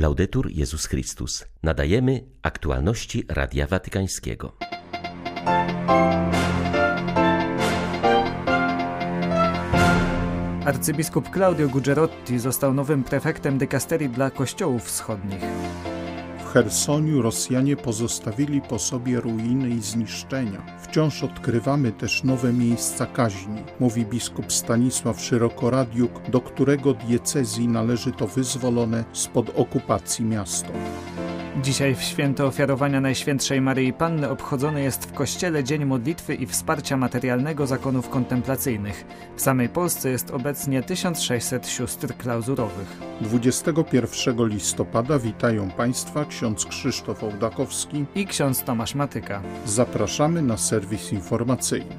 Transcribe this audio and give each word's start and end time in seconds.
Laudetur 0.00 0.50
Jezus 0.50 0.86
Chrystus. 0.86 1.44
Nadajemy 1.62 2.24
aktualności 2.42 3.24
Radia 3.28 3.66
Watykańskiego. 3.66 4.56
Arcybiskup 10.64 11.30
Claudio 11.30 11.68
Gugerotti 11.68 12.38
został 12.38 12.74
nowym 12.74 13.04
prefektem 13.04 13.58
dykasterii 13.58 14.08
dla 14.08 14.30
kościołów 14.30 14.84
wschodnich. 14.84 15.42
Chersoniu 16.52 17.22
Rosjanie 17.22 17.76
pozostawili 17.76 18.60
po 18.60 18.78
sobie 18.78 19.20
ruiny 19.20 19.68
i 19.68 19.80
zniszczenia. 19.80 20.62
Wciąż 20.82 21.22
odkrywamy 21.22 21.92
też 21.92 22.24
nowe 22.24 22.52
miejsca 22.52 23.06
kaźni, 23.06 23.62
mówi 23.80 24.04
biskup 24.04 24.52
Stanisław 24.52 25.20
Szerokoradiuk, 25.20 26.30
do 26.30 26.40
którego 26.40 26.94
diecezji 26.94 27.68
należy 27.68 28.12
to 28.12 28.26
wyzwolone 28.26 29.04
spod 29.12 29.50
okupacji 29.56 30.24
miasto. 30.24 30.68
Dzisiaj 31.56 31.94
w 31.94 32.02
święto 32.02 32.46
ofiarowania 32.46 33.00
Najświętszej 33.00 33.60
Maryi 33.60 33.92
Panny 33.92 34.28
obchodzony 34.30 34.82
jest 34.82 35.04
w 35.04 35.12
Kościele 35.12 35.64
Dzień 35.64 35.84
Modlitwy 35.84 36.34
i 36.34 36.46
Wsparcia 36.46 36.96
Materialnego 36.96 37.66
Zakonów 37.66 38.08
Kontemplacyjnych. 38.08 39.04
W 39.36 39.40
samej 39.40 39.68
Polsce 39.68 40.10
jest 40.10 40.30
obecnie 40.30 40.82
1600 40.82 41.68
sióstr 41.68 42.16
klauzurowych. 42.16 42.98
21 43.20 44.48
listopada 44.48 45.18
witają 45.18 45.70
Państwa 45.70 46.24
ksiądz 46.24 46.66
Krzysztof 46.66 47.24
Ołdakowski 47.24 48.04
i 48.14 48.26
ksiądz 48.26 48.62
Tomasz 48.62 48.94
Matyka. 48.94 49.42
Zapraszamy 49.66 50.42
na 50.42 50.56
serwis 50.56 51.12
informacyjny. 51.12 51.96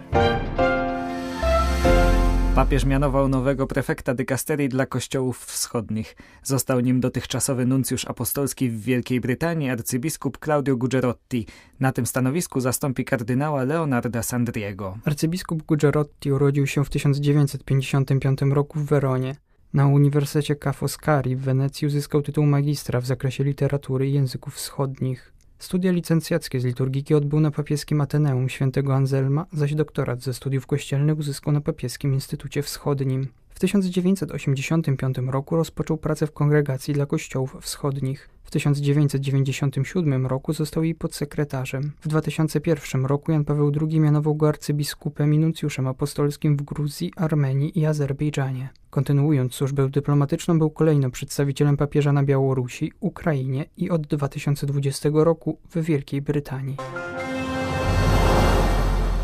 Papież 2.55 2.85
mianował 2.85 3.27
nowego 3.27 3.67
prefekta 3.67 4.13
dykasterii 4.13 4.69
dla 4.69 4.85
kościołów 4.85 5.45
wschodnich. 5.45 6.15
Został 6.43 6.79
nim 6.79 6.99
dotychczasowy 6.99 7.65
nuncjusz 7.65 8.05
apostolski 8.05 8.69
w 8.69 8.81
Wielkiej 8.81 9.21
Brytanii 9.21 9.69
arcybiskup 9.69 10.37
Claudio 10.43 10.77
Gugerotti. 10.77 11.45
Na 11.79 11.91
tym 11.91 12.05
stanowisku 12.05 12.59
zastąpi 12.59 13.05
kardynała 13.05 13.63
Leonarda 13.63 14.23
Sandriego. 14.23 14.97
Arcybiskup 15.05 15.63
Gugerotti 15.63 16.31
urodził 16.31 16.67
się 16.67 16.85
w 16.85 16.89
1955 16.89 18.41
roku 18.41 18.79
w 18.79 18.85
Weronie. 18.85 19.35
Na 19.73 19.87
Uniwersytecie 19.87 20.55
Ca' 20.55 20.73
Foscari 20.73 21.35
w 21.35 21.41
Wenecji 21.41 21.87
uzyskał 21.87 22.21
tytuł 22.21 22.45
magistra 22.45 23.01
w 23.01 23.05
zakresie 23.05 23.43
literatury 23.43 24.09
i 24.09 24.13
języków 24.13 24.55
wschodnich. 24.55 25.33
Studia 25.61 25.91
licencjackie 25.91 26.59
z 26.59 26.65
liturgiki 26.65 27.15
odbył 27.15 27.39
na 27.39 27.51
papieskim 27.51 28.01
Ateneum 28.01 28.49
świętego 28.49 28.95
Anselma, 28.95 29.45
zaś 29.53 29.75
doktorat 29.75 30.21
ze 30.21 30.33
studiów 30.33 30.67
kościelnych 30.67 31.19
uzyskał 31.19 31.53
na 31.53 31.61
papieskim 31.61 32.13
Instytucie 32.13 32.63
Wschodnim. 32.63 33.27
W 33.61 33.63
1985 33.63 35.17
roku 35.27 35.55
rozpoczął 35.55 35.97
pracę 35.97 36.27
w 36.27 36.31
Kongregacji 36.31 36.93
dla 36.93 37.05
Kościołów 37.05 37.57
Wschodnich. 37.61 38.29
W 38.43 38.51
1997 38.51 40.27
roku 40.27 40.53
został 40.53 40.83
jej 40.83 40.95
podsekretarzem. 40.95 41.91
W 42.01 42.07
2001 42.07 43.05
roku 43.05 43.31
Jan 43.31 43.45
Paweł 43.45 43.71
II 43.81 43.99
mianował 43.99 44.35
go 44.35 44.47
arcybiskupem 44.47 45.33
i 45.33 45.39
nuncjuszem 45.39 45.87
apostolskim 45.87 46.57
w 46.57 46.61
Gruzji, 46.61 47.11
Armenii 47.15 47.79
i 47.79 47.85
Azerbejdżanie. 47.85 48.69
Kontynuując 48.89 49.53
służbę 49.53 49.89
dyplomatyczną, 49.89 50.59
był 50.59 50.69
kolejno 50.69 51.09
przedstawicielem 51.09 51.77
papieża 51.77 52.13
na 52.13 52.23
Białorusi, 52.23 52.91
Ukrainie 52.99 53.65
i 53.77 53.89
od 53.89 54.07
2020 54.07 55.09
roku 55.13 55.57
w 55.69 55.81
Wielkiej 55.81 56.21
Brytanii. 56.21 56.75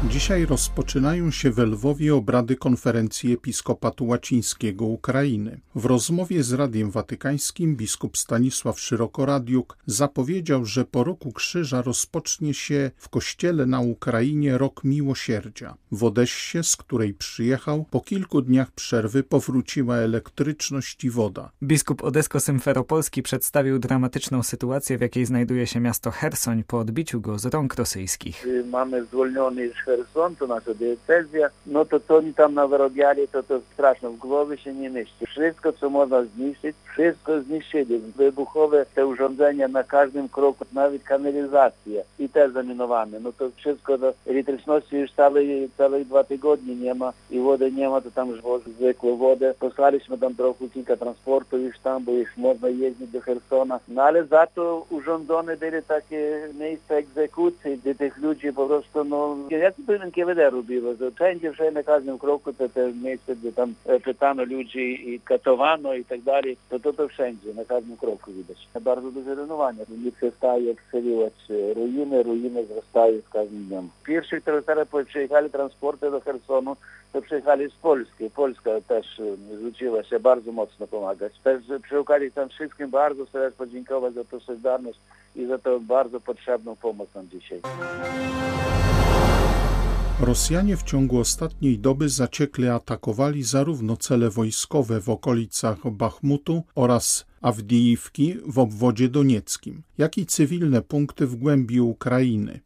Dzisiaj 0.10 0.46
rozpoczynają 0.46 1.32
się 1.32 1.52
we 1.52 1.66
Lwowie 1.66 2.16
obrady 2.16 2.56
konferencji 2.56 3.34
Episkopatu 3.34 4.06
Łacińskiego 4.06 4.86
Ukrainy. 4.86 5.60
W 5.76 5.86
rozmowie 5.86 6.44
z 6.44 6.54
Radiem 6.54 6.92
Watykańskim 6.92 7.76
biskup 7.76 8.18
Stanisław 8.18 8.80
Szyrokoradiuk 8.80 9.78
zapowiedział, 9.86 10.66
że 10.66 10.86
po 10.86 11.04
roku 11.04 11.32
krzyża 11.32 11.82
rozpocznie 11.82 12.54
się 12.54 12.92
w 12.98 13.10
kościele 13.10 13.66
na 13.66 13.80
Ukrainie 13.80 14.58
rok 14.58 14.84
miłosierdzia. 14.84 15.76
W 15.92 16.04
Odessie, 16.04 16.64
z 16.64 16.76
której 16.76 17.14
przyjechał, 17.14 17.86
po 17.92 18.02
kilku 18.02 18.42
dniach 18.42 18.72
przerwy 18.72 19.24
powróciła 19.24 19.96
elektryczność 19.96 21.04
i 21.04 21.10
woda. 21.10 21.52
Biskup 21.64 22.04
Odesko-Symferopolski 22.04 23.22
przedstawił 23.22 23.80
dramatyczną 23.80 24.44
sytuację, 24.44 24.98
w 24.98 25.02
jakiej 25.02 25.26
znajduje 25.26 25.68
się 25.68 25.80
miasto 25.80 26.12
Hersoń 26.12 26.64
po 26.64 26.80
odbiciu 26.80 27.22
go 27.22 27.40
z 27.40 27.46
rąk 27.46 27.76
rosyjskich. 27.76 28.46
Y, 28.46 28.64
mamy 28.66 29.06
zwolniony 29.06 29.68
to 30.40 30.48
nasza 30.48 30.74
diecezja, 30.74 31.50
no 31.66 31.86
to 31.86 32.00
co 32.00 32.16
oni 32.16 32.34
tam 32.34 32.54
nawyrobiali, 32.54 33.28
to 33.28 33.44
to 33.44 33.60
straszno, 33.74 34.12
w 34.12 34.18
głowie 34.18 34.58
się 34.58 34.74
nie 34.74 34.90
mieści. 34.90 35.26
Wszystko, 35.26 35.74
co 35.74 35.90
można 35.90 36.24
zniszczyć, 36.24 36.76
wszystko 36.92 37.42
zniszczyli. 37.42 37.98
Wybuchowe 37.98 38.86
te 38.96 39.08
urządzenia 39.08 39.68
na 39.68 39.84
każdym 39.84 40.30
kroku, 40.30 40.66
nawet 40.74 41.04
kanalizacje 41.04 42.04
i 42.20 42.30
te 42.30 42.50
zaminowane. 42.50 43.20
No 43.20 43.32
to 43.32 43.50
wszystko 43.56 43.98
do 43.98 44.14
elektryczności 44.28 44.98
już 44.98 45.12
całe, 45.12 45.42
całe 45.78 46.06
dwa 46.06 46.24
tygodnie 46.24 46.76
nie 46.76 46.94
ma 46.94 47.14
i 47.32 47.40
wody 47.40 47.72
nie 47.72 47.90
ma, 47.90 48.02
to 48.02 48.12
tam 48.12 48.30
już 48.30 48.42
zwykłą 48.78 49.18
wodę. 49.18 49.54
Posłaliśmy 49.60 50.18
tam 50.18 50.36
trochę 50.36 50.70
kilka 50.70 50.98
transportów 50.98 51.62
już 51.62 51.80
tam, 51.80 52.04
bo 52.04 52.12
już 52.12 52.38
można 52.38 52.70
jeździć 52.70 53.08
do 53.08 53.22
Hersona. 53.22 53.80
No 53.88 54.04
ale 54.04 54.26
za 54.26 54.48
to 54.48 54.86
urządzone 54.90 55.58
były 55.58 55.82
takie 55.82 56.50
miejsca 56.60 56.96
egzekucji, 56.96 57.78
gdzie 57.78 57.96
tych 57.96 58.18
ludzi 58.18 58.54
po 58.54 58.68
prostu, 58.68 59.04
no, 59.04 59.38
by 59.88 60.00
NKWD 60.00 60.50
robiło, 60.50 60.96
że 60.96 61.12
wszędzie, 61.12 61.52
wszędzie 61.52 61.72
na 61.72 61.84
każdym 61.84 62.20
kroku 62.20 62.54
to 62.54 62.70
te 62.70 62.94
miejsce, 62.94 63.36
gdzie 63.36 63.52
tam 63.52 63.74
pytano 64.04 64.44
ludzi 64.44 65.10
i 65.10 65.20
katowano 65.20 65.94
i 65.94 66.06
tak 66.06 66.22
dalej, 66.22 66.58
to 66.70 66.80
to, 66.80 66.94
to 66.94 67.08
wszędzie, 67.08 67.54
na 67.54 67.66
każdym 67.66 67.98
kroku 67.98 68.32
widać. 68.32 68.68
Bardzo 68.82 69.12
duże 69.12 69.36
renowanie. 69.36 69.80
Nie 70.04 70.12
przestaje 70.12 70.72
ekscelować 70.72 71.34
ruiny, 71.76 72.24
ruiny 72.24 72.64
wzrastają 72.64 73.22
z 73.22 73.30
każdym 73.30 73.64
dniem. 73.66 73.90
Pierwsi, 74.06 74.42
którzy 74.42 74.64
teraz 74.64 74.88
przyjechali 75.08 75.50
transporty 75.50 76.12
do 76.12 76.22
Hersonu, 76.22 76.76
to 77.14 77.22
przyjechali 77.22 77.70
z 77.70 77.76
Polski. 77.76 78.30
Polska 78.36 78.72
też 78.88 79.22
zwróciła 79.54 80.04
się 80.04 80.20
bardzo 80.20 80.52
mocno 80.52 80.88
pomagać. 80.88 81.34
Też 81.44 81.64
przy 81.84 82.00
okazji 82.00 82.32
tam 82.32 82.50
wszystkim 82.50 82.90
bardzo 82.90 83.26
chcę 83.26 83.52
podziękować 83.52 84.14
za 84.14 84.24
tę 84.24 84.40
solidarność 84.40 85.00
i 85.36 85.46
za 85.46 85.58
tę 85.58 85.80
bardzo 85.80 86.20
potrzebną 86.20 86.76
pomoc 86.76 87.10
dzisiaj. 87.24 87.62
Rosjanie 90.20 90.78
w 90.78 90.84
ciągu 90.84 91.20
ostatniej 91.20 91.80
doby 91.80 92.10
zaciekle 92.10 92.74
atakowali 92.74 93.44
zarówno 93.44 93.98
cele 93.98 94.30
wojskowe 94.30 95.02
w 95.02 95.10
okolicach 95.10 95.92
Bachmutu 95.92 96.64
oraz 96.76 97.26
Awdijiwki 97.42 98.36
w 98.46 98.60
obwodzie 98.60 99.10
donieckim, 99.10 99.84
jak 99.98 100.18
i 100.18 100.26
cywilne 100.26 100.82
punkty 100.82 101.28
w 101.28 101.36
głębi 101.36 101.82
Ukrainy, 101.82 102.60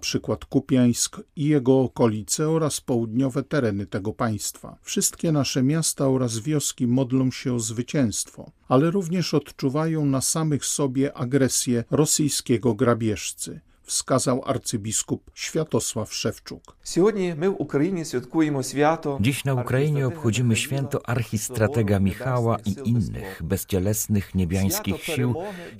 przykład 0.00 0.44
Kupiańsk 0.44 1.20
i 1.36 1.44
jego 1.44 1.80
okolice 1.80 2.48
oraz 2.48 2.80
południowe 2.80 3.42
tereny 3.42 3.86
tego 3.86 4.12
państwa. 4.12 4.78
Wszystkie 4.82 5.32
nasze 5.32 5.62
miasta 5.62 6.08
oraz 6.08 6.38
wioski 6.38 6.86
modlą 6.86 7.30
się 7.30 7.54
o 7.54 7.60
zwycięstwo, 7.60 8.50
ale 8.68 8.90
również 8.90 9.34
odczuwają 9.34 10.06
na 10.06 10.20
samych 10.20 10.64
sobie 10.64 11.16
agresję 11.16 11.84
rosyjskiego 11.90 12.74
grabieżcy 12.74 13.60
wskazał 13.90 14.42
arcybiskup 14.46 15.30
Światosław 15.34 16.14
Szewczuk. 16.14 16.76
Dziś 19.20 19.44
na 19.44 19.54
Ukrainie 19.54 20.06
obchodzimy 20.06 20.56
święto 20.56 21.08
archistratega 21.08 22.00
Michała 22.00 22.56
i 22.64 22.88
innych 22.88 23.42
bezcielesnych 23.44 24.34
niebiańskich 24.34 25.04
sił, 25.04 25.34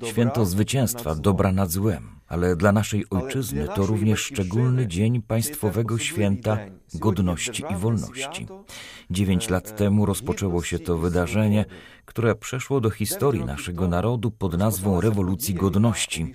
święto 0.04 0.47
zwycięstwa 0.47 1.15
dobra 1.15 1.53
nad 1.53 1.70
złem 1.70 2.20
ale 2.31 2.56
dla 2.56 2.72
naszej 2.72 3.04
ojczyzny 3.10 3.69
to 3.75 3.87
również 3.87 4.20
szczególny 4.20 4.87
dzień 4.87 5.22
państwowego 5.22 5.99
święta 5.99 6.59
godności 6.94 7.65
i 7.70 7.76
wolności. 7.76 8.47
Dziewięć 9.10 9.49
lat 9.49 9.76
temu 9.76 10.06
rozpoczęło 10.06 10.62
się 10.62 10.78
to 10.78 10.99
wydarzenie, 10.99 11.65
które 12.10 12.34
przeszło 12.34 12.81
do 12.81 12.91
historii 12.91 13.44
naszego 13.44 13.88
narodu 13.88 14.31
pod 14.31 14.59
nazwą 14.59 15.00
Rewolucji 15.00 15.54
Godności. 15.54 16.32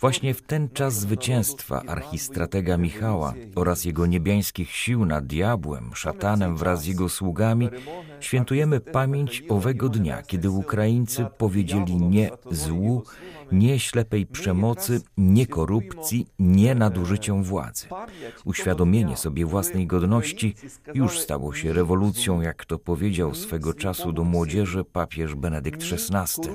Właśnie 0.00 0.34
w 0.34 0.42
ten 0.42 0.68
czas 0.68 0.94
zwycięstwa 0.94 1.82
archistratega 1.86 2.76
Michała 2.76 3.34
oraz 3.54 3.84
jego 3.84 4.06
niebiańskich 4.06 4.70
sił 4.70 5.04
nad 5.04 5.26
diabłem, 5.26 5.90
szatanem 5.94 6.56
wraz 6.56 6.82
z 6.82 6.86
jego 6.86 7.08
sługami 7.08 7.68
świętujemy 8.20 8.80
pamięć 8.80 9.44
owego 9.48 9.88
dnia, 9.88 10.22
kiedy 10.22 10.50
Ukraińcy 10.50 11.26
powiedzieli 11.38 11.96
nie 11.96 12.30
złu, 12.50 13.02
nie 13.52 13.78
ślepej 13.78 14.26
przemocy, 14.26 15.00
nie 15.16 15.46
korupcji, 15.46 16.26
nie 16.38 16.74
nadużyciom 16.74 17.42
władzy. 17.42 17.86
Uświadomienie 18.44 19.16
sobie 19.16 19.46
własnej 19.46 19.86
godności 19.86 20.54
już 20.94 21.20
stało 21.20 21.54
się 21.54 21.72
rewolucją, 21.72 22.40
jak 22.40 22.64
to 22.64 22.78
powiedział 22.78 23.34
swego 23.34 23.74
czasu 23.74 24.12
do 24.12 24.24
młodzieży 24.24 24.84
papież 24.84 25.34
Benedykt 25.34 25.82
XVI. 25.92 26.50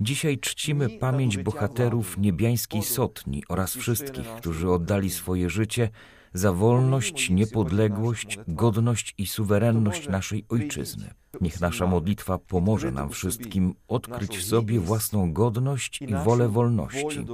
Dzisiaj 0.00 0.38
czcimy 0.38 0.88
pamięć 0.88 1.38
bohaterów 1.38 2.18
niebiańskiej 2.18 2.82
sotni 2.82 3.42
oraz 3.48 3.76
wszystkich, 3.76 4.26
którzy 4.26 4.70
oddali 4.70 5.10
swoje 5.10 5.50
życie 5.50 5.90
za 6.38 6.52
wolność, 6.52 7.30
niepodległość, 7.30 8.38
godność 8.48 9.14
i 9.18 9.26
suwerenność 9.26 10.08
naszej 10.08 10.44
ojczyzny. 10.48 11.10
Niech 11.40 11.60
nasza 11.60 11.86
modlitwa 11.86 12.38
pomoże 12.38 12.90
nam 12.92 13.10
wszystkim 13.10 13.74
odkryć 13.88 14.38
w 14.38 14.44
sobie 14.44 14.80
własną 14.80 15.32
godność 15.32 16.02
i 16.02 16.14
wolę 16.14 16.48
wolności, 16.48 17.26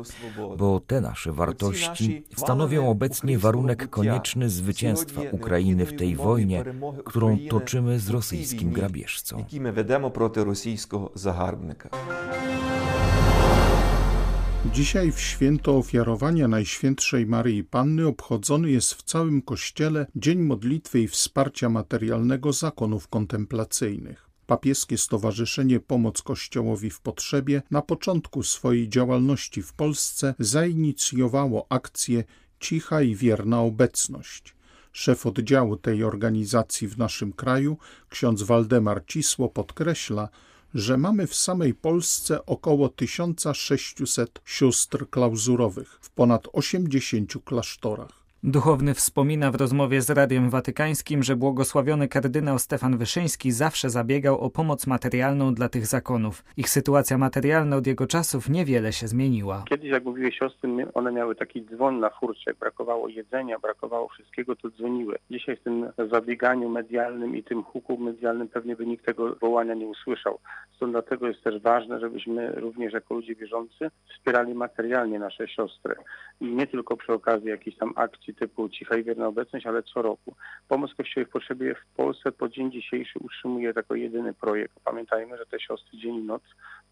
bo 0.59 0.81
te 0.81 1.01
nasze 1.01 1.33
wartości 1.33 2.25
stanowią 2.37 2.89
obecnie 2.89 3.39
warunek 3.39 3.91
konieczny 3.91 4.51
zwycięstwa 4.51 5.21
Ukrainy 5.33 5.87
w 5.87 5.97
tej 5.97 6.17
wojnie, 6.17 6.65
którą 7.05 7.39
toczymy 7.51 8.01
z 8.01 8.11
rosyjskim 8.11 8.73
grabieżcą. 8.73 9.45
Dzisiaj 14.75 15.13
w 15.13 15.21
święto 15.21 15.77
ofiarowania 15.77 16.49
Najświętszej 16.49 17.27
Maryi 17.27 17.65
Panny 17.65 18.07
obchodzony 18.07 18.71
jest 18.71 18.95
w 18.95 19.03
całym 19.03 19.43
Kościele 19.43 20.07
Dzień 20.17 20.39
Modlitwy 20.39 21.01
i 21.01 21.09
Wsparcia 21.09 21.69
Materialnego 21.69 22.53
Zakonów 22.53 23.09
Kontemplacyjnych. 23.09 24.31
Papieskie 24.47 24.99
Stowarzyszenie 24.99 25.81
Pomoc 25.81 26.23
Kościołowi 26.23 26.91
w 26.91 27.01
Potrzebie 27.01 27.63
na 27.71 27.83
początku 27.83 28.43
swojej 28.43 28.89
działalności 28.89 29.63
w 29.63 29.73
Polsce 29.73 30.35
zainicjowało 30.39 31.67
akcję 31.69 32.25
Cicha 32.61 33.03
i 33.03 33.15
Wierna 33.15 33.61
Obecność. 33.61 34.57
Szef 34.93 35.27
oddziału 35.27 35.77
tej 35.77 36.05
organizacji 36.05 36.89
w 36.89 36.99
naszym 36.99 37.33
kraju, 37.33 37.77
ksiądz 38.09 38.43
Waldemar 38.43 39.05
Cisło, 39.07 39.49
podkreśla, 39.49 40.29
że 40.75 40.97
mamy 40.97 41.27
w 41.27 41.35
samej 41.35 41.75
Polsce 41.75 42.47
około 42.47 42.89
1600 42.89 44.41
sióstr 44.45 45.11
klauzurowych 45.11 45.99
w 46.01 46.11
ponad 46.11 46.49
80 46.53 47.33
klasztorach. 47.45 48.24
Duchowny 48.47 48.95
wspomina 48.95 49.51
w 49.51 49.55
rozmowie 49.55 50.03
z 50.03 50.11
Radiem 50.11 50.51
Watykańskim, 50.51 51.23
że 51.23 51.37
błogosławiony 51.37 52.09
kardynał 52.09 52.59
Stefan 52.59 52.99
Wyszyński 52.99 53.53
zawsze 53.53 53.91
zabiegał 53.91 54.41
o 54.41 54.51
pomoc 54.51 54.87
materialną 54.87 55.55
dla 55.55 55.69
tych 55.69 55.87
zakonów. 55.87 56.45
Ich 56.57 56.69
sytuacja 56.69 57.19
materialna 57.19 57.77
od 57.77 57.87
jego 57.87 58.07
czasów 58.07 58.49
niewiele 58.49 58.93
się 58.93 59.09
zmieniła. 59.09 59.65
Kiedyś, 59.69 59.91
jak 59.91 60.05
mówiły 60.05 60.33
siostry, 60.33 60.87
one 60.95 61.13
miały 61.13 61.35
taki 61.35 61.65
dzwon 61.65 62.01
na 62.01 62.11
furcie. 62.11 62.43
Jak 62.47 62.57
brakowało 62.57 63.09
jedzenia, 63.09 63.59
brakowało 63.59 64.09
wszystkiego, 64.09 64.57
to 64.57 64.71
dzwoniły. 64.71 65.17
Dzisiaj 65.31 65.57
w 65.57 65.63
tym 65.63 65.87
zabieganiu 66.11 66.69
medialnym 66.69 67.37
i 67.37 67.43
tym 67.43 67.63
huku 67.63 67.99
medialnym 67.99 68.49
pewnie 68.49 68.77
by 68.77 68.87
nikt 68.87 69.07
tego 69.07 69.35
wołania 69.35 69.75
nie 69.75 69.87
usłyszał. 69.87 70.39
Stąd 70.77 70.93
dlatego 70.93 71.29
jest 71.29 71.43
też 71.43 71.63
ważne, 71.63 72.01
żebyśmy 72.01 72.53
również 72.53 72.93
jako 72.93 73.15
ludzie 73.15 73.35
wierzący 73.35 73.91
wspierali 74.15 74.55
materialnie 74.55 75.19
nasze 75.19 75.49
siostry. 75.49 75.95
I 76.41 76.45
nie 76.45 76.67
tylko 76.67 76.97
przy 76.97 77.13
okazji 77.13 77.49
jakichś 77.49 77.77
tam 77.77 77.93
akcji 77.97 78.34
typu 78.35 78.69
cicha 78.69 78.97
i 78.97 79.05
wierna 79.05 79.27
obecność, 79.27 79.67
ale 79.67 79.83
co 79.83 80.03
roku. 80.03 80.37
Pomoc 80.69 80.95
Kościołowi 80.95 81.31
w 81.31 81.33
potrzebie 81.33 81.75
w 81.75 81.97
Polsce 81.97 82.33
po 82.33 82.49
dzień 82.49 82.73
dzisiejszy 82.73 83.19
utrzymuje 83.19 83.73
jako 83.77 83.95
jedyny 83.95 84.35
projekt. 84.35 84.81
Pamiętajmy, 84.85 85.39
że 85.39 85.47
te 85.47 85.61
siostry 85.61 85.99
dzień 85.99 86.15
i 86.15 86.23
noc 86.23 86.43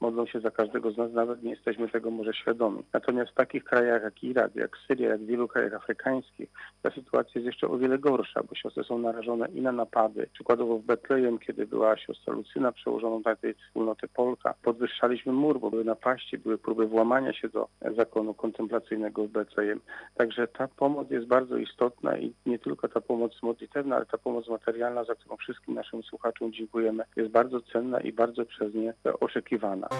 modlą 0.03 0.27
się 0.27 0.41
za 0.41 0.51
każdego 0.51 0.91
z 0.91 0.97
nas, 0.97 1.13
nawet 1.13 1.43
nie 1.43 1.51
jesteśmy 1.51 1.89
tego 1.89 2.11
może 2.11 2.35
świadomi. 2.35 2.83
Natomiast 2.93 3.31
w 3.31 3.35
takich 3.35 3.65
krajach 3.65 4.03
jak 4.03 4.25
Irak, 4.25 4.55
jak 4.55 4.77
Syria, 4.87 5.09
jak 5.09 5.21
w 5.21 5.27
wielu 5.27 5.49
krajach 5.49 5.75
afrykańskich, 5.75 6.51
ta 6.83 6.91
sytuacja 6.91 7.33
jest 7.35 7.47
jeszcze 7.47 7.69
o 7.69 7.79
wiele 7.79 7.99
gorsza, 7.99 8.43
bo 8.43 8.55
siostry 8.55 8.85
są 8.85 8.99
narażone 8.99 9.49
i 9.55 9.61
na 9.61 9.73
napady. 9.73 10.27
Przykładowo 10.33 10.79
w 10.79 10.85
Betlejem, 10.85 11.39
kiedy 11.39 11.67
była 11.67 11.97
siostra 11.97 12.35
Lucyna 12.35 12.73
przełożoną 12.73 13.23
na 13.25 13.37
tej 13.37 13.55
wspólnoty 13.55 14.09
Polka, 14.09 14.55
podwyższaliśmy 14.63 15.33
mur, 15.33 15.61
bo 15.61 15.71
były 15.71 15.85
napaści, 15.85 16.39
były 16.39 16.59
próby 16.59 16.87
włamania 16.87 17.33
się 17.33 17.49
do 17.49 17.69
zakonu 17.97 18.35
kontemplacyjnego 18.35 19.25
w 19.25 19.29
Betlejem. 19.29 19.81
Także 20.15 20.49
ta 20.49 20.69
pomoc 20.69 21.11
jest 21.11 21.27
bardzo 21.27 21.57
istotna 21.57 22.19
i 22.19 22.35
nie 22.47 22.59
tylko 22.59 22.89
ta 22.89 23.01
pomoc 23.01 23.43
modlitewna, 23.43 23.97
ale 23.97 24.07
ta 24.07 24.19
pomoc 24.19 24.49
materialna, 24.49 25.05
za 25.05 25.15
którą 25.15 25.37
wszystkim 25.37 25.75
naszym 25.75 26.03
słuchaczom 26.03 26.53
dziękujemy, 26.53 27.05
jest 27.17 27.31
bardzo 27.31 27.61
cenna 27.61 28.01
i 28.01 28.13
bardzo 28.13 28.45
przez 28.45 28.75
nie 28.75 28.95
oczekiwana. 29.21 29.92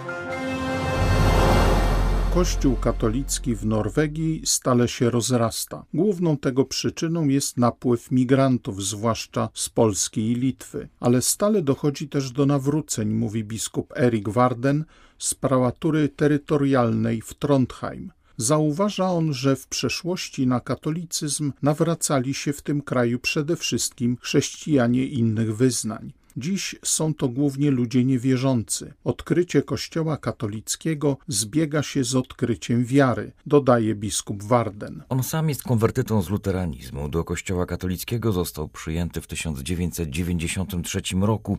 Kościół 2.35 2.77
katolicki 2.77 3.55
w 3.55 3.67
Norwegii 3.67 4.43
stale 4.45 4.89
się 4.89 5.11
rozrasta. 5.11 5.85
Główną 5.95 6.37
tego 6.37 6.65
przyczyną 6.65 7.29
jest 7.29 7.57
napływ 7.57 8.11
migrantów, 8.11 8.85
zwłaszcza 8.85 9.49
z 9.55 9.69
Polski 9.69 10.33
i 10.33 10.35
Litwy. 10.35 10.89
Ale 11.01 11.23
stale 11.23 11.63
dochodzi 11.63 12.09
też 12.09 12.31
do 12.31 12.47
nawróceń, 12.47 13.09
mówi 13.09 13.45
biskup 13.45 13.93
Erik 13.97 14.29
Warden 14.29 14.85
z 15.19 15.35
prałatury 15.35 16.09
terytorialnej 16.09 17.23
w 17.23 17.35
Trondheim. 17.35 18.13
Zauważa 18.37 19.11
on, 19.11 19.33
że 19.35 19.57
w 19.57 19.67
przeszłości 19.67 20.47
na 20.47 20.61
katolicyzm 20.61 21.53
nawracali 21.63 22.35
się 22.35 22.53
w 22.53 22.63
tym 22.63 22.83
kraju 22.83 23.19
przede 23.19 23.57
wszystkim 23.57 24.17
chrześcijanie 24.21 25.07
innych 25.07 25.57
wyznań. 25.57 26.13
Dziś 26.37 26.77
są 26.85 27.15
to 27.15 27.29
głównie 27.29 27.71
ludzie 27.71 28.05
niewierzący. 28.05 28.93
Odkrycie 29.05 29.63
Kościoła 29.63 30.17
katolickiego 30.17 31.17
zbiega 31.29 31.83
się 31.83 32.05
z 32.05 32.15
odkryciem 32.15 32.85
wiary, 32.85 33.33
dodaje 33.47 33.95
biskup 33.95 34.43
Warden. 34.43 35.03
On 35.09 35.23
sam 35.23 35.49
jest 35.49 35.63
konwertytą 35.63 36.23
z 36.23 36.31
luteranizmu. 36.31 37.09
Do 37.09 37.25
Kościoła 37.25 37.67
katolickiego 37.67 38.33
został 38.33 38.69
przyjęty 38.69 39.21
w 39.21 39.27
1993 39.27 41.03
roku, 41.21 41.59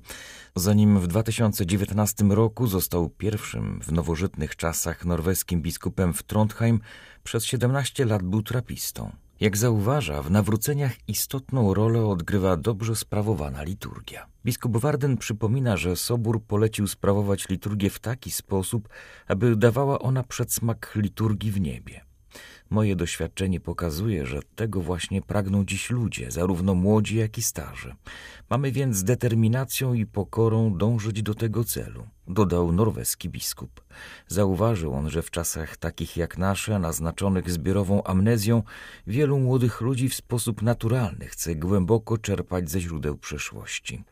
zanim 0.56 1.00
w 1.00 1.08
2019 1.08 2.24
roku 2.24 2.68
został 2.68 3.10
pierwszym 3.10 3.80
w 3.84 3.92
nowożytnych 3.92 4.56
czasach 4.56 5.06
norweskim 5.06 5.62
biskupem 5.62 6.14
w 6.14 6.24
Trondheim, 6.24 6.80
przez 7.24 7.46
17 7.46 8.06
lat 8.06 8.24
był 8.24 8.44
trapistą. 8.44 9.23
Jak 9.44 9.58
zauważa, 9.58 10.22
w 10.22 10.32
nawróceniach 10.32 10.96
istotną 11.08 11.74
rolę 11.74 12.06
odgrywa 12.06 12.58
dobrze 12.58 12.96
sprawowana 12.96 13.64
liturgia. 13.64 14.26
Biskup 14.46 14.78
Warden 14.78 15.18
przypomina, 15.18 15.78
że 15.78 15.96
Sobór 15.96 16.44
polecił 16.44 16.88
sprawować 16.88 17.50
liturgię 17.50 17.90
w 17.90 18.00
taki 18.00 18.32
sposób, 18.32 18.90
aby 19.28 19.56
dawała 19.56 20.00
ona 20.00 20.24
przedsmak 20.24 20.92
liturgii 20.96 21.52
w 21.52 21.62
niebie. 21.62 22.02
Moje 22.70 22.96
doświadczenie 22.96 23.60
pokazuje, 23.60 24.26
że 24.26 24.40
tego 24.56 24.82
właśnie 24.82 25.22
pragną 25.22 25.66
dziś 25.66 25.90
ludzie, 25.90 26.32
zarówno 26.32 26.76
młodzi, 26.76 27.18
jak 27.18 27.38
i 27.38 27.42
starzy. 27.42 27.96
Mamy 28.50 28.72
więc 28.72 28.98
z 28.98 29.04
determinacją 29.04 29.94
i 29.94 30.06
pokorą 30.06 30.78
dążyć 30.78 31.24
do 31.24 31.34
tego 31.34 31.64
celu, 31.64 32.08
dodał 32.28 32.72
norweski 32.72 33.30
biskup. 33.30 33.84
Zauważył 34.28 34.94
on, 34.94 35.10
że 35.10 35.22
w 35.22 35.32
czasach 35.32 35.78
takich 35.78 36.18
jak 36.18 36.38
nasze, 36.38 36.80
naznaczonych 36.80 37.52
zbiorową 37.52 38.04
amnezją, 38.04 38.64
wielu 39.08 39.40
młodych 39.40 39.82
ludzi 39.82 40.10
w 40.10 40.16
sposób 40.16 40.62
naturalny 40.62 41.28
chce 41.28 41.56
głęboko 41.56 42.18
czerpać 42.18 42.70
ze 42.70 42.82
źródeł 42.82 43.18
przeszłości. 43.18 44.04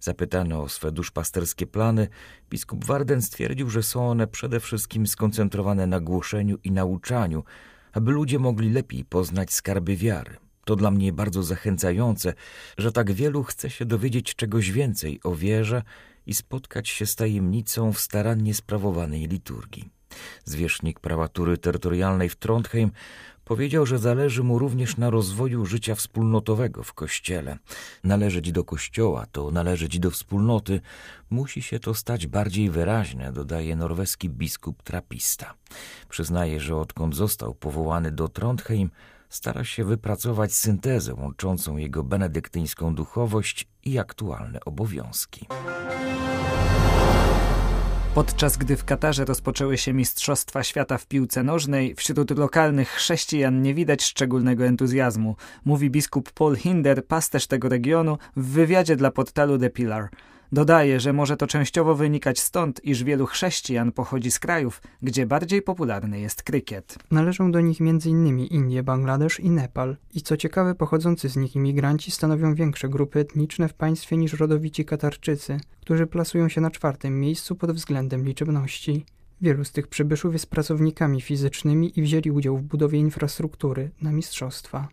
Zapytany 0.00 0.58
o 0.58 0.68
swe 0.68 0.92
duszpasterskie 0.92 1.66
plany, 1.66 2.08
biskup 2.50 2.84
Warden 2.84 3.22
stwierdził, 3.22 3.70
że 3.70 3.82
są 3.82 4.10
one 4.10 4.26
przede 4.26 4.60
wszystkim 4.60 5.06
skoncentrowane 5.06 5.86
na 5.86 6.00
głoszeniu 6.00 6.58
i 6.64 6.72
nauczaniu, 6.72 7.44
aby 7.92 8.12
ludzie 8.12 8.38
mogli 8.38 8.70
lepiej 8.70 9.04
poznać 9.04 9.52
skarby 9.52 9.96
wiary. 9.96 10.36
To 10.64 10.76
dla 10.76 10.90
mnie 10.90 11.12
bardzo 11.12 11.42
zachęcające, 11.42 12.34
że 12.78 12.92
tak 12.92 13.12
wielu 13.12 13.42
chce 13.42 13.70
się 13.70 13.84
dowiedzieć 13.84 14.34
czegoś 14.34 14.70
więcej 14.70 15.20
o 15.24 15.34
wierze 15.34 15.82
i 16.28 16.34
spotkać 16.34 16.88
się 16.88 17.06
z 17.06 17.16
tajemnicą 17.16 17.92
w 17.92 18.00
starannie 18.00 18.54
sprawowanej 18.54 19.28
liturgii. 19.28 19.90
Zwierzchnik 20.44 21.00
prałatury 21.00 21.58
terytorialnej 21.58 22.28
w 22.28 22.36
Trondheim 22.36 22.90
powiedział, 23.44 23.86
że 23.86 23.98
zależy 23.98 24.42
mu 24.42 24.58
również 24.58 24.96
na 24.96 25.10
rozwoju 25.10 25.66
życia 25.66 25.94
wspólnotowego 25.94 26.82
w 26.82 26.92
Kościele. 26.92 27.58
Należeć 28.04 28.52
do 28.52 28.64
Kościoła 28.64 29.26
to 29.32 29.50
należeć 29.50 29.98
do 29.98 30.10
wspólnoty. 30.10 30.80
Musi 31.30 31.62
się 31.62 31.80
to 31.80 31.94
stać 31.94 32.26
bardziej 32.26 32.70
wyraźne, 32.70 33.32
dodaje 33.32 33.76
norweski 33.76 34.30
biskup 34.30 34.82
trapista. 34.82 35.54
Przyznaje, 36.08 36.60
że 36.60 36.76
odkąd 36.76 37.16
został 37.16 37.54
powołany 37.54 38.12
do 38.12 38.28
Trondheim, 38.28 38.90
stara 39.28 39.64
się 39.64 39.84
wypracować 39.84 40.54
syntezę 40.54 41.14
łączącą 41.14 41.76
jego 41.76 42.02
benedyktyńską 42.04 42.94
duchowość 42.94 43.68
i 43.84 43.98
aktualne 43.98 44.60
obowiązki. 44.64 45.46
Podczas 48.14 48.56
gdy 48.56 48.76
w 48.76 48.84
Katarze 48.84 49.24
rozpoczęły 49.24 49.78
się 49.78 49.92
Mistrzostwa 49.92 50.62
Świata 50.62 50.98
w 50.98 51.06
piłce 51.06 51.42
nożnej, 51.42 51.94
wśród 51.94 52.38
lokalnych 52.38 52.88
chrześcijan 52.88 53.62
nie 53.62 53.74
widać 53.74 54.02
szczególnego 54.02 54.64
entuzjazmu, 54.64 55.36
mówi 55.64 55.90
biskup 55.90 56.32
Paul 56.32 56.56
Hinder, 56.56 57.06
pasterz 57.06 57.46
tego 57.46 57.68
regionu, 57.68 58.18
w 58.36 58.46
wywiadzie 58.46 58.96
dla 58.96 59.10
portalu 59.10 59.58
The 59.58 59.70
Pillar. 59.70 60.08
Dodaje, 60.52 61.00
że 61.00 61.12
może 61.12 61.36
to 61.36 61.46
częściowo 61.46 61.94
wynikać 61.94 62.40
stąd, 62.40 62.84
iż 62.84 63.04
wielu 63.04 63.26
chrześcijan 63.26 63.92
pochodzi 63.92 64.30
z 64.30 64.38
krajów, 64.38 64.82
gdzie 65.02 65.26
bardziej 65.26 65.62
popularny 65.62 66.20
jest 66.20 66.42
krykiet. 66.42 66.98
Należą 67.10 67.52
do 67.52 67.60
nich 67.60 67.80
m.in. 67.80 68.38
Indie, 68.38 68.82
Bangladesz 68.82 69.40
i 69.40 69.50
Nepal. 69.50 69.96
I 70.14 70.22
co 70.22 70.36
ciekawe, 70.36 70.74
pochodzący 70.74 71.28
z 71.28 71.36
nich 71.36 71.56
imigranci 71.56 72.10
stanowią 72.10 72.54
większe 72.54 72.88
grupy 72.88 73.20
etniczne 73.20 73.68
w 73.68 73.74
państwie 73.74 74.16
niż 74.16 74.32
rodowici 74.32 74.84
Katarczycy, 74.84 75.60
którzy 75.80 76.06
plasują 76.06 76.48
się 76.48 76.60
na 76.60 76.70
czwartym 76.70 77.20
miejscu 77.20 77.56
pod 77.56 77.72
względem 77.72 78.24
liczebności. 78.24 79.04
Wielu 79.40 79.64
z 79.64 79.72
tych 79.72 79.86
przybyszów 79.88 80.32
jest 80.32 80.46
pracownikami 80.46 81.20
fizycznymi 81.20 81.98
i 81.98 82.02
wzięli 82.02 82.30
udział 82.30 82.56
w 82.56 82.62
budowie 82.62 82.98
infrastruktury 82.98 83.90
na 84.02 84.12
mistrzostwa. 84.12 84.88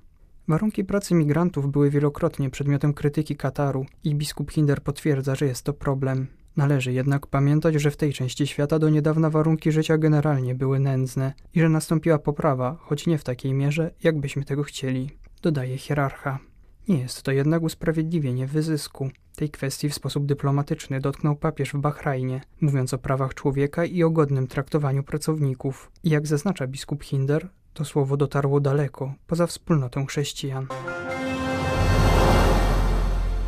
Warunki 0.48 0.84
pracy 0.84 1.16
migrantów 1.16 1.72
były 1.72 1.90
wielokrotnie 1.90 2.50
przedmiotem 2.50 2.94
krytyki 2.94 3.36
Kataru 3.36 3.86
i 4.04 4.16
biskup 4.16 4.52
Hinder 4.52 4.84
potwierdza, 4.84 5.36
że 5.36 5.46
jest 5.46 5.64
to 5.64 5.74
problem. 5.74 6.28
Należy 6.58 6.94
jednak 6.94 7.28
pamiętać, 7.28 7.76
że 7.76 7.92
w 7.92 7.98
tej 7.98 8.14
części 8.14 8.48
świata 8.48 8.80
do 8.80 8.90
niedawna 8.90 9.30
warunki 9.30 9.72
życia 9.72 9.98
generalnie 9.98 10.56
były 10.56 10.80
nędzne 10.80 11.34
i 11.54 11.60
że 11.60 11.70
nastąpiła 11.70 12.20
poprawa, 12.20 12.78
choć 12.80 13.08
nie 13.08 13.18
w 13.18 13.24
takiej 13.24 13.54
mierze, 13.54 13.92
jakbyśmy 14.04 14.44
tego 14.44 14.64
chcieli, 14.64 15.10
dodaje 15.42 15.78
hierarcha. 15.78 16.40
Nie 16.88 17.00
jest 17.00 17.24
to 17.24 17.32
jednak 17.32 17.64
usprawiedliwienie 17.64 18.48
wyzysku. 18.48 19.10
Tej 19.36 19.50
kwestii 19.50 19.90
w 19.90 19.96
sposób 19.96 20.26
dyplomatyczny 20.26 21.00
dotknął 21.00 21.36
papież 21.36 21.74
w 21.74 21.78
Bahrajnie, 21.78 22.42
mówiąc 22.62 22.94
o 22.94 22.98
prawach 22.98 23.34
człowieka 23.34 23.86
i 23.86 24.04
o 24.04 24.10
godnym 24.10 24.48
traktowaniu 24.48 25.04
pracowników. 25.04 25.92
I 26.04 26.10
jak 26.10 26.28
zaznacza 26.28 26.68
biskup 26.68 27.04
Hinder, 27.04 27.50
to 27.76 27.86
słowo 27.86 28.18
dotarło 28.18 28.60
daleko, 28.60 29.14
poza 29.28 29.48
wspólnotą 29.48 30.06
chrześcijan. 30.06 30.68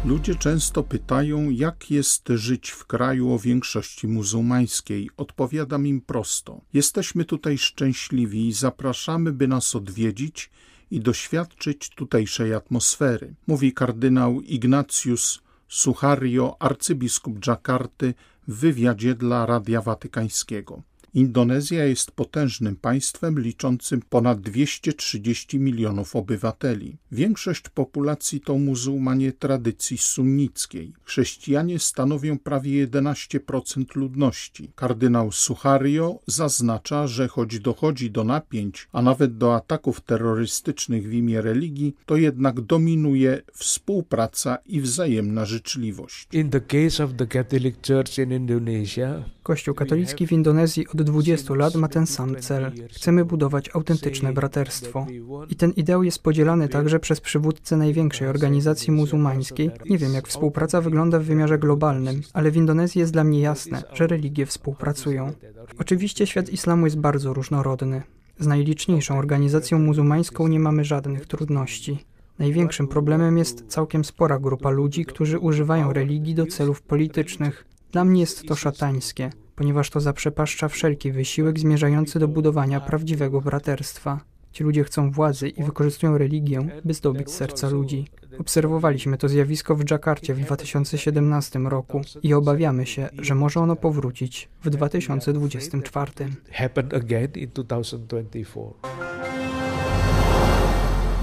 Ludzie 0.06 0.36
często 0.36 0.84
pytają, 0.84 1.50
jak 1.50 1.92
jest 1.92 2.30
żyć 2.30 2.70
w 2.70 2.86
kraju 2.86 3.34
o 3.34 3.40
większości 3.40 4.08
muzułmańskiej. 4.08 5.10
Odpowiadam 5.18 5.88
im 5.88 6.02
prosto. 6.02 6.62
Jesteśmy 6.74 7.26
tutaj 7.26 7.58
szczęśliwi 7.58 8.48
i 8.48 8.54
zapraszamy, 8.54 9.32
by 9.32 9.48
nas 9.48 9.76
odwiedzić 9.76 10.50
i 10.92 11.00
doświadczyć 11.00 11.90
tutejszej 11.90 12.54
atmosfery, 12.54 13.36
mówi 13.48 13.74
kardynał 13.74 14.42
Ignatius 14.42 15.42
Suchario, 15.68 16.56
arcybiskup 16.60 17.40
Dżakarty 17.40 18.14
w 18.48 18.56
wywiadzie 18.56 19.16
dla 19.16 19.46
Radia 19.46 19.82
Watykańskiego. 19.82 20.82
Indonezja 21.14 21.86
jest 21.86 22.12
potężnym 22.12 22.76
państwem 22.76 23.40
liczącym 23.40 24.02
ponad 24.10 24.42
230 24.42 25.60
milionów 25.60 26.16
obywateli. 26.16 26.98
Większość 27.12 27.70
populacji 27.70 28.42
to 28.42 28.58
muzułmanie 28.58 29.32
tradycji 29.32 29.98
sunnickiej. 29.98 30.94
Chrześcijanie 31.04 31.80
stanowią 31.80 32.40
prawie 32.40 32.88
11% 32.88 33.96
ludności. 33.96 34.72
Kardynał 34.76 35.32
Suchario 35.32 36.20
zaznacza, 36.28 37.08
że 37.08 37.28
choć 37.28 37.60
dochodzi 37.60 38.12
do 38.12 38.24
napięć, 38.24 38.88
a 38.92 39.02
nawet 39.02 39.38
do 39.38 39.56
ataków 39.56 40.02
terrorystycznych 40.02 41.10
w 41.10 41.14
imię 41.14 41.42
religii, 41.42 41.96
to 42.06 42.16
jednak 42.16 42.62
dominuje 42.62 43.42
współpraca 43.54 44.58
i 44.66 44.82
wzajemna 44.82 45.46
życzliwość. 45.46 46.28
In 46.34 46.50
the 46.50 46.62
case 46.62 47.04
of 47.04 47.14
the 47.18 47.28
Catholic 47.28 47.76
Church 47.88 48.18
in 48.18 48.32
Indonesia, 48.32 49.24
Kościół 49.44 49.76
katolicki 49.76 50.28
w 50.28 50.32
Indonezji 50.32 50.86
od 51.01 51.04
20 51.04 51.54
lat 51.56 51.75
ma 51.75 51.88
ten 51.88 52.08
sam 52.08 52.36
cel. 52.36 52.72
Chcemy 52.92 53.25
budować 53.25 53.70
autentyczne 53.74 54.34
braterstwo. 54.34 55.08
I 55.50 55.56
ten 55.56 55.72
ideał 55.72 56.04
jest 56.04 56.24
podzielany 56.24 56.70
także 56.70 57.00
przez 57.00 57.22
przywódcę 57.22 57.77
największej 57.77 58.27
organizacji 58.27 58.92
muzułmańskiej. 58.92 59.72
Nie 59.89 59.98
wiem, 59.98 60.13
jak 60.13 60.27
współpraca 60.27 60.82
wygląda 60.82 61.20
w 61.20 61.24
wymiarze 61.24 61.58
globalnym, 61.58 62.22
ale 62.34 62.51
w 62.51 62.58
Indonezji 62.58 63.00
jest 63.00 63.13
dla 63.13 63.24
mnie 63.24 63.39
jasne, 63.39 63.84
że 63.94 64.08
religie 64.08 64.46
współpracują. 64.46 65.32
Oczywiście 65.80 66.27
świat 66.27 66.50
islamu 66.50 66.86
jest 66.86 67.00
bardzo 67.00 67.34
różnorodny. 67.34 68.01
Z 68.39 68.48
najliczniejszą 68.48 69.18
organizacją 69.18 69.80
muzułmańską 69.80 70.48
nie 70.48 70.60
mamy 70.60 70.84
żadnych 70.84 71.25
trudności. 71.25 72.06
Największym 72.39 72.88
problemem 72.88 73.38
jest 73.38 73.66
całkiem 73.68 74.06
spora 74.06 74.39
grupa 74.39 74.70
ludzi, 74.70 75.06
którzy 75.06 75.39
używają 75.39 75.94
religii 75.94 76.36
do 76.36 76.46
celów 76.46 76.82
politycznych. 76.82 77.66
Dla 77.92 78.06
mnie 78.06 78.22
jest 78.22 78.48
to 78.48 78.56
szatańskie, 78.56 79.30
ponieważ 79.58 79.90
to 79.90 80.00
zaprzepaszcza 80.00 80.68
wszelki 80.68 81.12
wysiłek 81.12 81.60
zmierzający 81.60 82.20
do 82.20 82.28
budowania 82.28 82.80
prawdziwego 82.80 83.42
braterstwa. 83.42 84.20
Ci 84.52 84.64
ludzie 84.64 84.84
chcą 84.84 85.12
władzy 85.12 85.50
i 85.50 85.64
wykorzystują 85.64 86.18
religię, 86.18 86.68
by 86.86 86.94
zdobyć 86.94 87.32
serca 87.32 87.70
ludzi. 87.70 88.08
Obserwowaliśmy 88.40 89.18
to 89.18 89.30
zjawisko 89.30 89.76
w 89.76 89.84
Dżakarcie 89.84 90.34
w 90.34 90.40
2017 90.40 91.60
roku 91.60 92.02
i 92.24 92.34
obawiamy 92.34 92.86
się, 92.86 93.10
że 93.20 93.36
może 93.36 93.60
ono 93.60 93.76
powrócić 93.76 94.50
w 94.64 94.70
2024. 94.70 96.12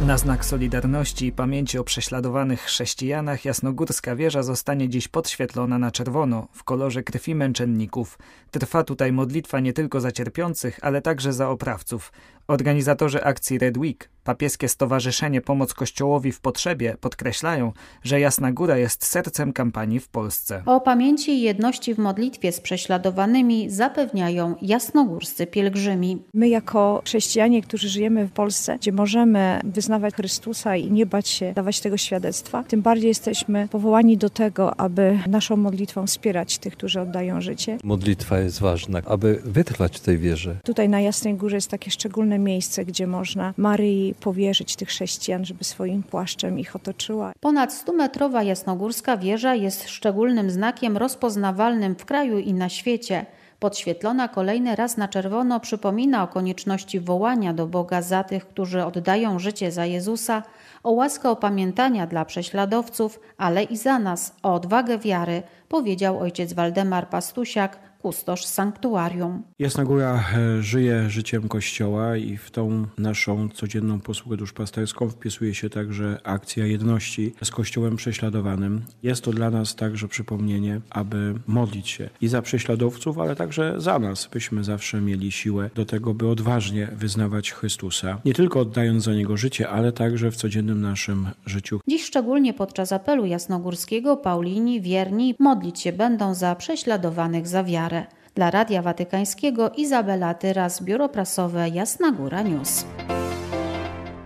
Na 0.07 0.19
znak 0.19 0.45
solidarności 0.45 1.27
i 1.27 1.33
pamięci 1.33 1.79
o 1.79 1.85
prześladowanych 1.85 2.61
chrześcijanach 2.61 3.45
jasnogórska 3.45 4.17
wieża 4.17 4.43
zostanie 4.43 4.89
dziś 4.89 5.09
podświetlona 5.09 5.79
na 5.79 5.91
czerwono 5.91 6.49
w 6.53 6.65
kolorze 6.65 7.03
krwi 7.03 7.35
męczenników. 7.35 8.19
Trwa 8.51 8.85
tutaj 8.85 9.13
modlitwa 9.13 9.61
nie 9.61 9.73
tylko 9.73 10.01
za 10.01 10.13
cierpiących, 10.13 10.79
ale 10.83 11.03
także 11.03 11.33
za 11.33 11.51
oprawców. 11.51 12.13
Organizatorzy 12.49 13.25
akcji 13.25 13.59
Red 13.59 13.79
Week, 13.79 14.09
papieskie 14.25 14.69
stowarzyszenie 14.69 15.41
Pomoc 15.41 15.75
Kościołowi 15.75 16.33
w 16.33 16.41
Potrzebie, 16.41 16.97
podkreślają, 17.01 17.73
że 18.03 18.21
Jasna 18.21 18.53
Góra 18.53 18.77
jest 18.77 19.07
sercem 19.07 19.53
kampanii 19.53 20.01
w 20.01 20.09
Polsce. 20.09 20.63
O 20.67 20.81
pamięci 20.81 21.31
i 21.31 21.43
jedności 21.43 21.95
w 21.95 21.99
modlitwie 21.99 22.53
z 22.53 22.61
prześladowanymi 22.61 23.71
zapewniają 23.71 24.55
jasnogórscy 24.63 25.47
pielgrzymi. 25.47 26.23
My 26.35 26.49
jako 26.49 27.03
chrześcijanie, 27.05 27.63
którzy 27.63 27.89
żyjemy 27.89 28.27
w 28.27 28.33
Polsce, 28.33 28.77
gdzie 28.79 28.93
możemy 28.93 29.61
wyznawać 29.65 30.15
Chrystusa 30.15 30.77
i 30.77 30.93
nie 30.93 31.07
bać 31.07 31.29
się 31.29 31.53
dawać 31.53 31.81
tego 31.81 31.97
świadectwa, 31.97 32.65
tym 32.65 32.83
bardziej 32.83 33.09
jesteśmy 33.09 33.69
powołani 33.69 34.19
do 34.19 34.31
tego, 34.31 34.81
aby 34.81 35.19
naszą 35.27 35.57
modlitwą 35.57 36.07
wspierać 36.07 36.59
tych, 36.59 36.73
którzy 36.73 37.01
oddają 37.01 37.41
życie. 37.41 37.79
Modlitwa 37.85 38.39
jest 38.39 38.61
ważna, 38.61 39.01
aby 39.07 39.41
wytrwać 39.45 39.97
w 39.99 40.01
tej 40.01 40.19
wierze. 40.19 40.57
Tutaj 40.65 40.89
na 40.89 41.01
Jasnej 41.01 41.35
Górze 41.35 41.57
jest 41.57 41.71
takie 41.71 41.91
szczególne 41.91 42.34
miejsce, 42.38 42.85
gdzie 42.85 43.07
można 43.07 43.55
Maryi 43.57 44.14
powierzyć 44.21 44.76
tych 44.76 44.88
chrześcijan, 44.88 45.45
żeby 45.45 45.64
swoim 45.64 46.03
płaszczem 46.03 46.59
ich 46.59 46.76
otoczyła. 46.76 47.33
Ponad 47.41 47.71
100-metrowa 47.71 48.45
jasnogórska 48.45 49.17
wieża 49.17 49.55
jest 49.55 49.88
szczególnym 49.88 50.50
znakiem 50.50 50.97
rozpoznawalnym 50.97 51.95
w 51.95 52.05
kraju 52.05 52.38
i 52.38 52.55
na 52.55 52.69
świecie. 52.69 53.26
Podświetlona 53.61 54.29
kolejny 54.29 54.76
raz 54.76 54.97
na 54.97 55.09
czerwono 55.09 55.61
przypomina 55.61 56.23
o 56.23 56.29
konieczności 56.29 57.00
wołania 57.00 57.55
do 57.55 57.67
Boga 57.67 58.03
za 58.03 58.25
tych, 58.25 58.47
którzy 58.47 58.85
oddają 58.85 59.38
życie 59.38 59.73
za 59.73 59.87
Jezusa, 59.87 60.43
o 60.83 60.91
łaskę 60.91 61.31
opamiętania 61.31 62.07
dla 62.07 62.25
prześladowców, 62.25 63.21
ale 63.38 63.62
i 63.62 63.76
za 63.76 63.99
nas, 63.99 64.35
o 64.43 64.55
odwagę 64.55 64.99
wiary, 64.99 65.43
powiedział 65.69 66.21
ojciec 66.21 66.53
Waldemar 66.53 67.09
Pastusiak, 67.09 67.79
kustosz 68.05 68.45
sanktuarium. 68.45 69.43
Jasna 69.59 69.85
Góra 69.85 70.25
e, 70.35 70.63
żyje 70.63 71.11
życiem 71.11 71.49
Kościoła 71.49 72.17
i 72.17 72.37
w 72.37 72.51
tą 72.51 72.87
naszą 72.99 73.49
codzienną 73.49 74.01
posługę 74.01 74.37
duszpasterską 74.37 75.09
wpisuje 75.09 75.55
się 75.55 75.71
także 75.71 76.21
akcja 76.25 76.67
jedności 76.67 77.35
z 77.43 77.51
Kościołem 77.51 77.97
prześladowanym. 77.97 78.83
Jest 79.03 79.25
to 79.25 79.33
dla 79.33 79.51
nas 79.51 79.75
także 79.75 80.09
przypomnienie, 80.09 80.81
aby 80.91 81.35
modlić 81.47 81.89
się 81.89 82.11
i 82.21 82.29
za 82.29 82.43
prześladowców, 82.43 83.19
ale 83.19 83.37
także 83.37 83.75
za 83.81 83.99
nas, 83.99 84.29
byśmy 84.33 84.65
zawsze 84.65 85.01
mieli 85.01 85.33
siłę 85.33 85.71
do 85.75 85.85
tego, 85.85 86.15
by 86.15 86.29
odważnie 86.29 86.89
wyznawać 86.97 87.53
Chrystusa. 87.53 88.21
Nie 88.25 88.35
tylko 88.35 88.61
oddając 88.61 89.05
za 89.05 89.15
Niego 89.15 89.37
życie, 89.37 89.69
ale 89.69 89.93
także 89.93 90.31
w 90.31 90.37
codziennym 90.37 90.81
naszym 90.81 91.29
życiu. 91.47 91.81
Dziś 91.89 92.05
szczególnie 92.05 92.55
podczas 92.55 92.93
apelu 92.93 93.27
jasnogórskiego 93.27 94.17
Paulini 94.17 94.81
wierni 94.81 95.35
modlić 95.39 95.81
się 95.81 95.93
będą 95.93 96.35
za 96.35 96.55
prześladowanych 96.55 97.49
za 97.49 97.65
wiarę. 97.65 97.94
Dla 98.35 98.51
Radia 98.51 98.83
Watykańskiego 98.83 99.71
Izabela 99.71 100.35
Tyras, 100.35 100.83
Biuro 100.83 101.09
Prasowe 101.09 101.69
Jasna 101.69 102.13
Góra 102.13 102.43
News. 102.43 102.85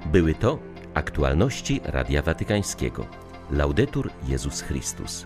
Były 0.06 0.34
to 0.34 0.58
aktualności 0.94 1.80
Radia 1.84 2.22
Watykańskiego. 2.22 3.06
Laudetur 3.50 4.10
Jezus 4.28 4.60
Chrystus. 4.60 5.24